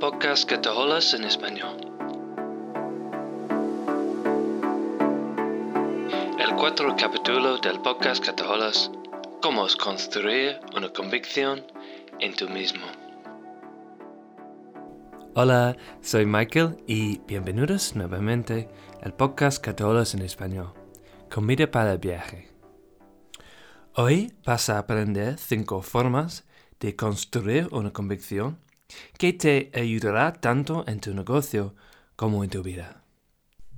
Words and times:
podcast 0.00 0.48
Cataholas 0.48 1.12
en 1.12 1.24
español. 1.24 1.76
El 6.38 6.54
cuarto 6.54 6.84
capítulo 6.96 7.58
del 7.58 7.80
podcast 7.80 8.24
Cataholas, 8.24 8.92
cómo 9.42 9.66
construir 9.82 10.60
una 10.76 10.92
convicción 10.92 11.64
en 12.20 12.32
tú 12.36 12.48
mismo. 12.48 12.86
Hola, 15.34 15.76
soy 16.00 16.26
Michael 16.26 16.76
y 16.86 17.18
bienvenidos 17.26 17.96
nuevamente 17.96 18.68
al 19.02 19.14
podcast 19.14 19.60
Cataholas 19.60 20.14
en 20.14 20.22
español, 20.22 20.74
comida 21.28 21.68
para 21.68 21.92
el 21.92 21.98
viaje. 21.98 22.48
Hoy 23.96 24.32
vas 24.44 24.70
a 24.70 24.78
aprender 24.78 25.38
cinco 25.38 25.82
formas 25.82 26.44
de 26.78 26.94
construir 26.94 27.66
una 27.72 27.92
convicción 27.92 28.60
que 29.16 29.32
te 29.32 29.70
ayudará 29.74 30.32
tanto 30.32 30.84
en 30.86 31.00
tu 31.00 31.14
negocio 31.14 31.74
como 32.16 32.44
en 32.44 32.50
tu 32.50 32.62
vida. 32.62 33.02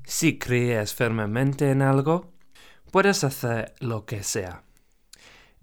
Si 0.05 0.39
crees 0.39 0.95
firmemente 0.95 1.71
en 1.71 1.83
algo, 1.83 2.33
puedes 2.91 3.25
hacer 3.25 3.75
lo 3.81 4.07
que 4.07 4.23
sea. 4.23 4.65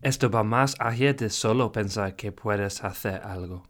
Esto 0.02 0.30
va 0.30 0.44
más 0.44 0.76
allá 0.80 1.14
de 1.14 1.30
solo 1.30 1.72
pensar 1.72 2.16
que 2.16 2.32
puedes 2.32 2.84
hacer 2.84 3.22
algo. 3.24 3.64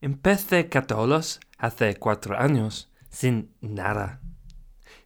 Empecé 0.00 0.68
Catolos 0.68 1.40
hace 1.58 1.96
cuatro 1.96 2.38
años 2.38 2.90
sin 3.10 3.52
nada. 3.60 4.20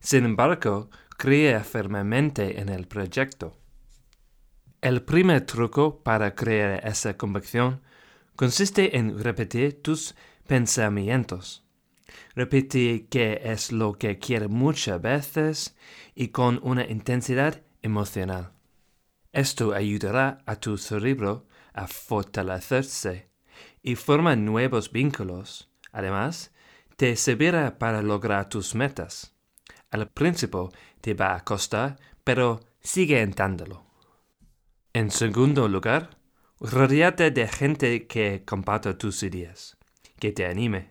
Sin 0.01 0.25
embargo, 0.25 0.91
creía 1.17 1.65
firmemente 1.65 2.61
en 2.61 2.69
el 2.69 2.87
proyecto. 2.87 3.57
El 4.81 5.03
primer 5.03 5.47
truco 5.47 6.03
para 6.03 6.35
crear 6.35 6.87
esa 6.87 7.17
convicción 7.17 7.81
consiste 8.37 8.97
en 8.97 9.23
repetir 9.23 9.83
tus 9.83 10.15
pensamientos. 10.47 11.65
Repite 12.35 13.07
qué 13.11 13.41
es 13.45 13.73
lo 13.73 13.95
que 13.95 14.19
quiere 14.19 14.49
muchas 14.49 15.01
veces 15.01 15.77
y 16.15 16.29
con 16.29 16.61
una 16.63 16.87
intensidad 16.87 17.63
emocional. 17.83 18.53
Esto 19.33 19.73
ayudará 19.73 20.39
a 20.47 20.57
tu 20.57 20.77
cerebro 20.77 21.47
a 21.73 21.87
fortalecerse 21.87 23.31
y 23.83 23.97
formar 23.97 24.39
nuevos 24.39 24.93
vínculos. 24.93 25.71
Además, 25.91 26.53
te 26.97 27.17
servirá 27.17 27.79
para 27.79 28.03
lograr 28.03 28.49
tus 28.49 28.75
metas. 28.75 29.35
Al 29.91 30.09
principio 30.09 30.71
te 31.01 31.15
va 31.15 31.35
a 31.35 31.45
costar, 31.45 31.99
pero 32.25 32.61
sigue 32.81 33.21
intentándolo. 33.21 33.85
En 34.93 35.11
segundo 35.11 35.69
lugar, 35.69 36.19
rodeate 36.63 37.33
de 37.33 37.49
gente 37.49 38.07
que 38.07 38.45
comparta 38.45 38.97
tus 38.97 39.23
ideas, 39.25 39.77
que 40.21 40.31
te 40.31 40.47
anime 40.47 40.91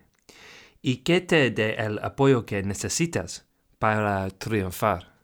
y 0.82 0.98
que 0.98 1.22
te 1.22 1.50
dé 1.50 1.74
el 1.76 1.98
apoyo 2.00 2.44
que 2.44 2.62
necesitas 2.62 3.46
para 3.78 4.28
triunfar. 4.28 5.14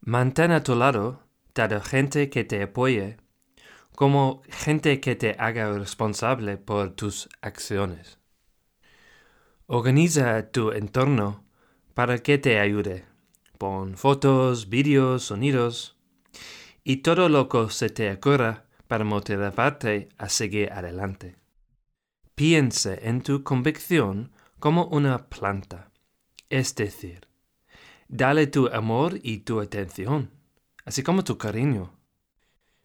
Mantén 0.00 0.52
a 0.52 0.62
tu 0.62 0.74
lado 0.74 1.22
tanto 1.52 1.80
gente 1.82 2.30
que 2.30 2.44
te 2.44 2.62
apoye 2.62 3.18
como 3.94 4.40
gente 4.48 5.00
que 5.00 5.14
te 5.14 5.36
haga 5.38 5.70
responsable 5.78 6.56
por 6.56 6.90
tus 6.96 7.28
acciones. 7.42 8.18
Organiza 9.66 10.50
tu 10.50 10.72
entorno 10.72 11.44
para 11.92 12.18
que 12.18 12.38
te 12.38 12.58
ayude. 12.58 13.04
Pon 13.58 13.98
fotos, 13.98 14.70
vídeos, 14.70 15.24
sonidos 15.24 15.98
y 16.82 17.02
todo 17.02 17.28
lo 17.28 17.50
que 17.50 17.68
se 17.68 17.90
te 17.90 18.10
ocurra 18.10 18.69
para 18.90 19.04
motivarte 19.04 20.08
a 20.18 20.28
seguir 20.28 20.72
adelante. 20.72 21.36
Piense 22.34 22.98
en 23.08 23.22
tu 23.22 23.44
convicción 23.44 24.32
como 24.58 24.86
una 24.86 25.28
planta, 25.28 25.92
es 26.48 26.74
decir, 26.74 27.28
dale 28.08 28.48
tu 28.48 28.66
amor 28.66 29.20
y 29.22 29.38
tu 29.38 29.60
atención, 29.60 30.32
así 30.84 31.04
como 31.04 31.22
tu 31.22 31.38
cariño. 31.38 31.92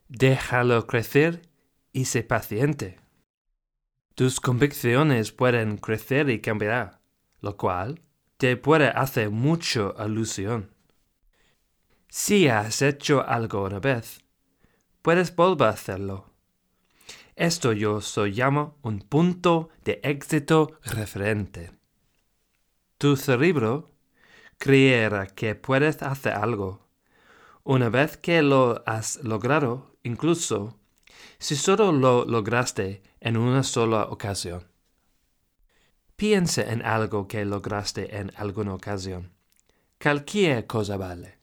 Déjalo 0.07 0.85
crecer 0.85 1.41
y 1.91 2.05
sé 2.05 2.21
paciente. 2.21 2.99
Tus 4.13 4.39
convicciones 4.39 5.31
pueden 5.31 5.77
crecer 5.77 6.29
y 6.29 6.39
cambiar, 6.39 6.99
lo 7.41 7.57
cual 7.57 7.99
te 8.37 8.57
puede 8.57 8.89
hacer 8.89 9.31
mucho 9.31 9.95
alusión. 9.97 10.69
Si 12.09 12.47
has 12.47 12.83
hecho 12.83 13.27
algo 13.27 13.63
una 13.63 13.79
vez, 13.79 14.24
puedes 15.05 15.35
volver 15.35 15.67
a 15.67 15.69
hacerlo. 15.69 16.33
Esto 17.35 17.73
yo 17.73 18.01
so 18.01 18.25
llamo 18.25 18.79
un 18.81 19.01
punto 19.01 19.69
de 19.83 19.99
éxito 20.01 20.79
referente. 20.83 21.69
Tu 22.97 23.15
cerebro 23.15 23.91
creerá 24.57 25.27
que 25.27 25.53
puedes 25.53 26.01
hacer 26.01 26.33
algo. 26.33 26.87
Una 27.63 27.89
vez 27.89 28.17
que 28.17 28.41
lo 28.41 28.81
has 28.87 29.23
logrado, 29.23 29.95
incluso 30.01 30.79
si 31.37 31.55
solo 31.55 31.91
lo 31.91 32.25
lograste 32.25 33.03
en 33.19 33.37
una 33.37 33.61
sola 33.61 34.05
ocasión. 34.05 34.63
Piensa 36.15 36.63
en 36.63 36.83
algo 36.83 37.27
que 37.27 37.45
lograste 37.45 38.17
en 38.17 38.31
alguna 38.37 38.73
ocasión. 38.73 39.33
Cualquier 40.01 40.65
cosa 40.65 40.97
vale. 40.97 41.37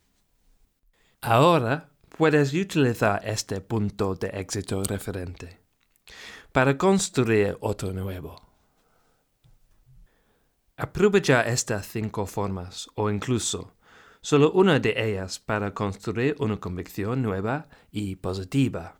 Ahora 1.21 1.92
puedes 2.17 2.53
utilizar 2.53 3.21
este 3.23 3.59
punto 3.61 4.15
de 4.15 4.27
éxito 4.27 4.83
referente 4.83 5.59
para 6.51 6.77
construir 6.77 7.57
otro 7.59 7.91
nuevo. 7.91 8.39
Aprovecha 10.77 11.41
estas 11.41 11.87
cinco 11.87 12.25
formas 12.25 12.87
o 12.95 13.09
incluso 13.09 13.73
solo 14.21 14.51
una 14.51 14.79
de 14.79 14.93
ellas 14.95 15.39
para 15.39 15.73
construir 15.73 16.35
una 16.39 16.57
convicción 16.57 17.21
nueva 17.21 17.67
y 17.91 18.15
positiva 18.15 18.95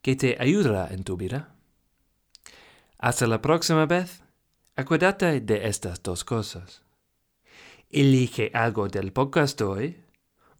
que 0.00 0.16
te 0.16 0.36
ayudará 0.40 0.88
en 0.90 1.04
tu 1.04 1.16
vida. 1.16 1.54
Hasta 2.98 3.26
la 3.26 3.42
próxima 3.42 3.86
vez, 3.86 4.22
acuérdate 4.74 5.40
de 5.40 5.68
estas 5.68 6.02
dos 6.02 6.24
cosas. 6.24 6.82
Elige 7.90 8.50
algo 8.54 8.88
del 8.88 9.12
podcast 9.12 9.60
hoy 9.60 10.08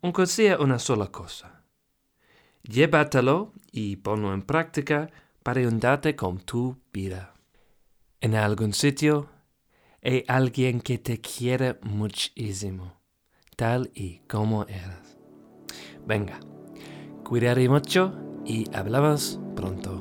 aunque 0.02 0.26
sea 0.26 0.58
una 0.58 0.78
sola 0.78 1.08
cosa. 1.08 1.57
Llévatelo 2.68 3.54
y 3.72 3.96
ponlo 3.96 4.34
en 4.34 4.42
práctica 4.42 5.10
para 5.42 5.60
ayudarte 5.60 6.14
con 6.14 6.38
tu 6.38 6.76
vida. 6.92 7.32
En 8.20 8.34
algún 8.34 8.74
sitio 8.74 9.30
hay 10.02 10.24
alguien 10.28 10.80
que 10.80 10.98
te 10.98 11.18
quiere 11.18 11.78
muchísimo, 11.82 13.00
tal 13.56 13.90
y 13.94 14.18
como 14.28 14.64
eres. 14.64 15.16
Venga, 16.06 16.40
cuidaré 17.24 17.68
mucho 17.70 18.12
y 18.44 18.66
hablamos 18.74 19.40
pronto. 19.56 19.97